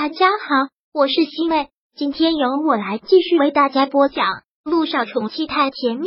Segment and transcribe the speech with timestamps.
[0.00, 4.26] 大家好，我是西妹，今天由我来继续为大家播讲
[4.62, 6.06] 《路上宠妻太甜蜜》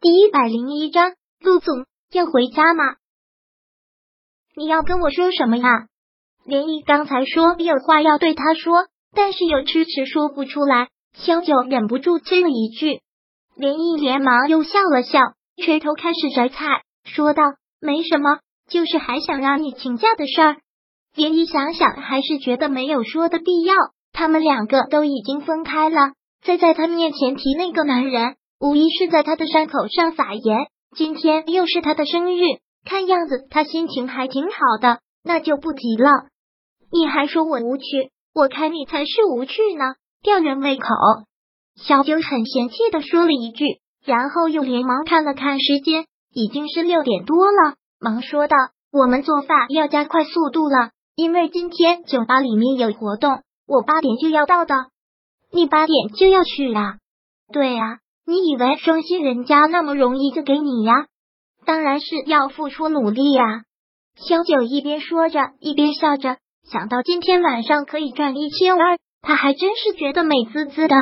[0.00, 1.12] 第一百零一章。
[1.38, 2.82] 陆总要回家吗？
[4.56, 5.68] 你要跟我说什么呀？
[6.44, 10.88] 连毅刚才说有话要对他说，但是又迟迟说不出来。
[11.14, 13.02] 萧九忍不住催了一句，
[13.54, 15.20] 连毅连忙又笑了笑，
[15.64, 17.44] 垂头开始摘菜，说道
[17.78, 20.56] ：“没什么，就是还想让你请假的事儿。”
[21.16, 23.74] 连一想想，还是觉得没有说的必要。
[24.12, 26.12] 他们两个都已经分开了，
[26.44, 30.68] 再在他面前提那个男人，无疑是在他的伤口上撒盐。
[30.94, 32.42] 今天又是他的生日，
[32.84, 36.10] 看样子他心情还挺好的，那就不提了。
[36.92, 37.84] 你还说我无趣，
[38.34, 40.86] 我看你才是无趣呢，吊人胃口。
[41.76, 43.64] 小九很嫌弃的说了一句，
[44.04, 48.56] 然后又连忙看了看时间，已经是六点多了，忙说道
[48.92, 54.74] ：“我们做饭要加快速度了。”因为今天酒吧里面有活动，我八点就要到的。
[55.50, 56.98] 你八点就要去呀？
[57.50, 61.06] 对呀，你以为双薪人家那么容易就给你呀？
[61.64, 63.62] 当然是要付出努力呀。
[64.16, 66.36] 萧九一边说着，一边笑着，
[66.70, 70.94] 想到今天晚上可以赚一千二，他还真是觉得美滋滋的。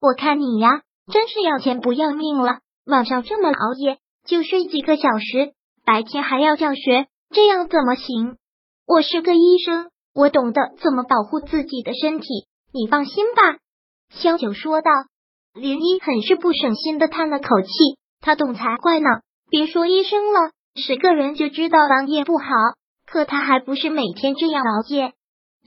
[0.00, 5.52] 我看你呀，真是要钱不要命了，晚上这么熬夜，就睡几个小时，
[5.84, 8.36] 白天还要教学，这样怎么行？
[8.86, 12.26] 我是个医生，我懂得怎么保护自己的身体，
[12.72, 13.58] 你放心吧。”
[14.10, 14.90] 萧九说道。
[15.54, 17.68] 林一很是不省心的叹了口气，
[18.20, 19.06] 他懂才怪呢。
[19.48, 22.46] 别说医生了，十个人就知道王爷不好，
[23.06, 25.12] 可他还不是每天这样熬夜，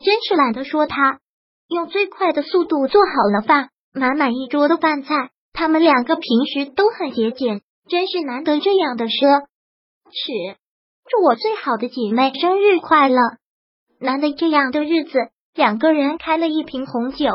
[0.04, 1.20] 真是懒得说他。
[1.70, 5.30] 用最快的速度做好了饭，满满一桌的饭菜。
[5.54, 9.46] 他们两个平时都很节俭，真是难得这样的奢
[10.12, 10.58] 侈。
[11.10, 13.18] 祝我最好的姐妹生日快乐！
[14.00, 15.18] 难得这样的日子，
[15.56, 17.28] 两个人开了一瓶红酒。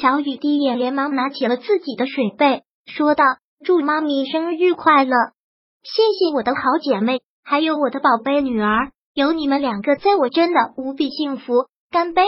[0.00, 3.24] 小雨滴也连忙拿起了自己的水杯，说道
[3.62, 5.14] ：“祝妈咪生日快乐！
[5.82, 11.66] 谢谢我的好姐妹，还有我的宝贝女儿，有你们两个在，我真的无比幸福。
[11.90, 12.22] 干杯！”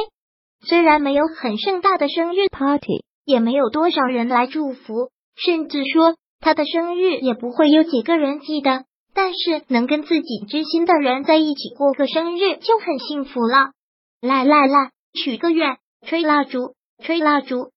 [0.69, 8.84] 虽然没有很盛大的生日 party，也没有多少人来祝福，甚至说他的生日也不会有几个人记得。
[9.15, 13.71] 但是能跟自己知心的人在一起过个生日就很幸福了。
[14.21, 17.71] 来来来，许个愿，吹蜡烛，吹蜡烛。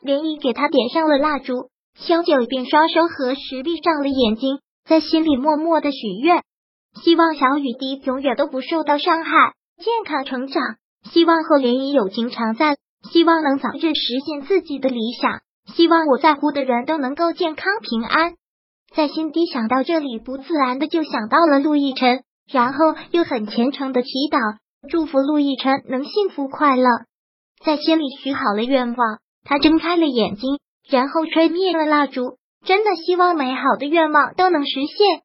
[0.00, 6.42] 连姨给他点上了蜡烛，萧九便双手合十，闭上了眼睛，在心里默默的许愿，
[7.02, 10.62] 希望小雨滴永远都不受到伤害，健康成长，
[11.10, 12.76] 希望和连姨友情常在，
[13.10, 15.42] 希望能早日实现自己的理想，
[15.74, 18.34] 希望我在乎的人都能够健康平安。
[18.94, 26.88] 在心底想到这里，不自然的就想到了陆亦辰，然后又很虔诚的祈祷，祝福陆亦辰能幸福快乐。
[27.64, 35.22] 在心里许好了愿望，他睁开了眼睛，然后吹灭了蜡烛，真的希望美好的愿望都能实现。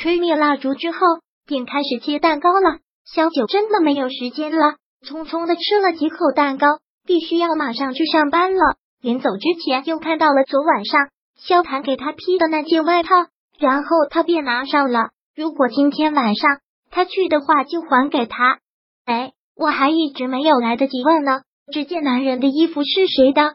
[0.00, 0.98] 吹灭蜡烛之后，
[1.46, 2.78] 便开始切蛋糕了。
[3.04, 6.66] 小九真的没有时间了，匆匆的吃了几口蛋糕，
[7.04, 8.76] 必须要马上去上班了。
[9.02, 11.08] 临走之前，又看到了昨晚上。
[11.38, 13.10] 萧谈给他披的那件外套，
[13.58, 15.10] 然后他便拿上了。
[15.34, 16.60] 如果今天晚上
[16.90, 18.58] 他去的话，就还给他。
[19.04, 21.42] 哎，我还一直没有来得及问呢。
[21.72, 23.54] 这件男人的衣服是谁的？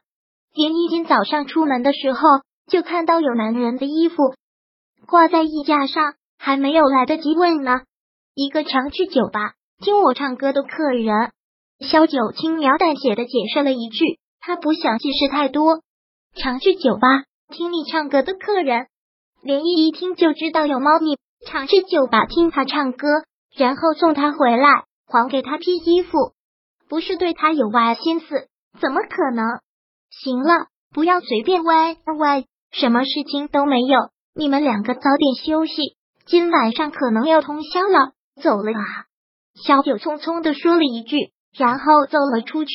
[0.53, 2.19] 连一今早上出门的时候
[2.67, 4.15] 就看到有男人的衣服
[5.07, 7.81] 挂在衣架上，还没有来得及问呢。
[8.33, 11.31] 一个常去酒吧听我唱歌的客人，
[11.79, 15.81] 萧九轻描淡写的解释了一句，他不想解释太多。
[16.35, 17.23] 常去酒吧。
[17.49, 18.87] 听你唱歌的客人，
[19.41, 23.07] 连依一听就知道有猫腻，常去酒吧听他唱歌，
[23.55, 26.33] 然后送他回来，还给他披衣服，
[26.89, 28.49] 不是对他有歪心思，
[28.81, 29.45] 怎么可能？
[30.09, 39.05] 行了，不要随便歪歪，什么事情都没有，你们两个早点休息，今晚上可能要通宵了，走了啊！
[39.55, 42.73] 小九匆匆的说了一句，然后走了出去。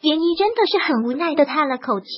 [0.00, 2.08] 连依真的是很无奈的叹了口气。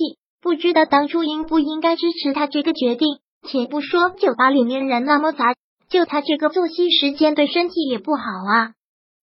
[0.42, 3.20] 不知道当初应不应该支持他这个决定。
[3.44, 5.54] 且不说酒吧里面人那么杂，
[5.88, 8.70] 就他这个作息时间对身体也不好啊。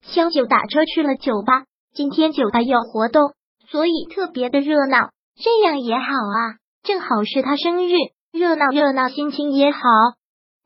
[0.02, 1.64] 萧九打车去了酒吧，
[1.94, 3.34] 今天酒吧有活动，
[3.70, 5.12] 所以特别的热闹。
[5.42, 7.94] 这样也好啊，正好是他生日，
[8.34, 9.80] 热闹热闹，心情也好。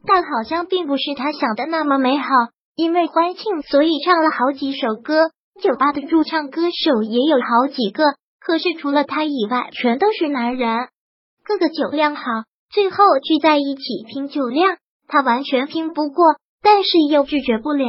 [0.08, 2.26] 但好像并不是他想的那么美好，
[2.76, 5.30] 因为欢庆，所以唱了好几首歌。
[5.62, 8.04] 酒吧的驻唱歌手也有好几个。
[8.46, 10.90] 可是除了他以外，全都是男人，
[11.46, 12.24] 个个酒量好，
[12.70, 14.76] 最后聚在一起拼酒量，
[15.08, 17.88] 他完全拼不过，但是又拒绝不了。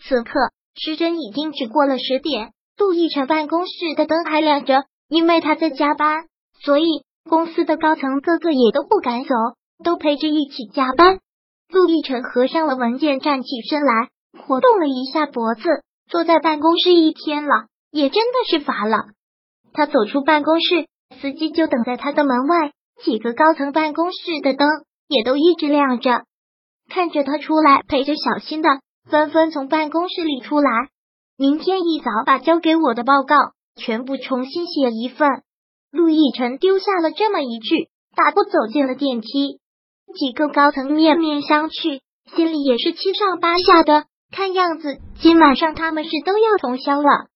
[0.00, 0.32] 此刻
[0.74, 6.24] 时针已经只过了十点，陆亦辰办公室的灯还亮着，因为他在加班，
[6.64, 9.34] 所以公司的高层个个也都不敢走，
[9.84, 11.20] 都陪着一起加班。
[11.68, 14.08] 陆亦辰合上了文件，站起身来，
[14.44, 15.62] 活动了一下脖子，
[16.08, 18.96] 坐在办公室一天了，也真的是乏了。
[19.72, 20.86] 他走出办公室，
[21.20, 22.72] 司机就等在他的门外，
[23.02, 24.68] 几个高层办公室的灯
[25.08, 26.24] 也都一直亮着，
[26.88, 28.68] 看着他出来，陪着小新的。
[29.10, 30.70] 纷纷从办公室里出来。
[31.36, 33.34] 明天一早把交给我的报告
[33.74, 35.28] 全部重新写一份。
[35.90, 39.58] 陆亦辰丢下了这么一句，大步走进了电梯。
[40.14, 42.00] 几个高层面面相觑，
[42.36, 44.04] 心里也是七上八下的。
[44.30, 47.26] 看样子今晚上他们是都要通宵了。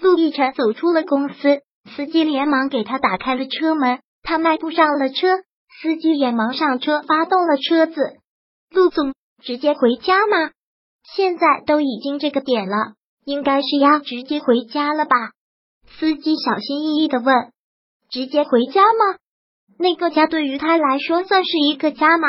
[0.00, 4.00] 陆亦辰走出了公司，司机连忙给他打开了车门。
[4.22, 5.38] 他迈步上了车，
[5.80, 8.00] 司机也忙上车发动了车子。
[8.70, 10.52] 陆总，直接回家吗？
[11.16, 12.94] 现在都已经这个点了，
[13.24, 15.16] 应该是要直接回家了吧？
[15.98, 17.34] 司机小心翼翼的问
[18.08, 19.18] ：“直接回家吗？
[19.76, 22.28] 那个家对于他来说算是一个家吗？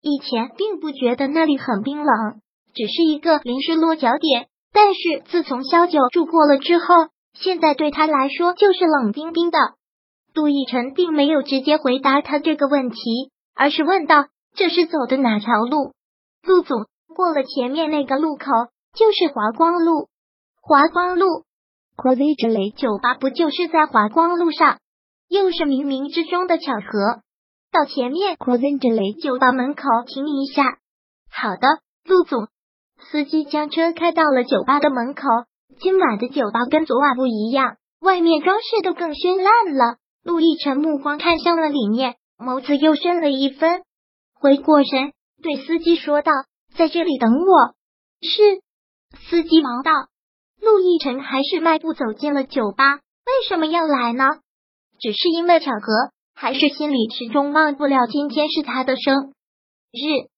[0.00, 2.40] 以前并不觉得那里很冰冷，
[2.74, 4.48] 只是一个临时落脚点。
[4.72, 6.84] 但是自从萧九住过了之后，
[7.40, 9.58] 现在对他来说就是冷冰冰的。”
[10.34, 15.92] 杜奕晨并没有直接回答他这个问题，而是问道：“这是走的哪条路？”
[16.44, 16.86] 陆总。
[17.14, 18.44] 过了前面那个路口
[18.92, 20.10] 就是华光路，
[20.60, 21.44] 华光路
[22.76, 24.80] 酒吧不就是在华光路上？
[25.26, 27.22] 又是冥冥之中的巧合。
[27.72, 28.36] 到前面
[29.14, 30.62] 酒吧门口停一下。
[31.30, 31.66] 好的，
[32.04, 32.48] 陆总。
[33.10, 35.22] 司机将车开到了酒吧的门口。
[35.78, 39.98] 今晚的酒吧跟昨晚不一样，外面装饰都更绚烂了。
[40.22, 43.82] 陆亦辰目光看向了里面，眸子又深了一分。
[44.34, 46.32] 回过神，对司机说道。
[46.76, 47.74] 在这里等我。
[48.20, 48.62] 是
[49.28, 49.92] 司机忙道。
[50.60, 52.96] 陆亦辰还是迈步走进了酒吧。
[52.96, 54.24] 为什么要来呢？
[54.98, 59.32] 只是因为巧合，还是心里始终忘不了今天是他的生
[59.92, 60.28] 日？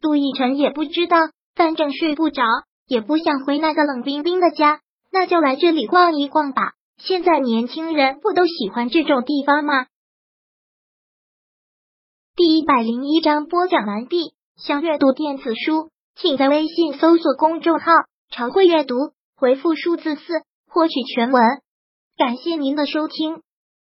[0.00, 1.16] 陆亦辰也不知道，
[1.54, 2.42] 反正睡不着，
[2.86, 4.80] 也不想回那个冷冰冰的家，
[5.10, 6.72] 那就来这里逛一逛吧。
[6.98, 9.86] 现在年轻人不都喜欢这种地方吗？
[12.34, 14.34] 第一百零一章播讲完毕。
[14.56, 17.86] 想阅读电子书，请在微信搜索公众号
[18.30, 18.94] “常会阅读”，
[19.34, 20.22] 回复数字四
[20.68, 21.42] 获取全文。
[22.16, 23.42] 感谢您的收听。